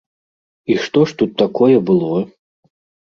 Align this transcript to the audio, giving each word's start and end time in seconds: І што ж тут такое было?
І 0.71 0.77
што 0.85 1.03
ж 1.11 1.17
тут 1.19 1.31
такое 1.43 1.77
было? 1.91 2.17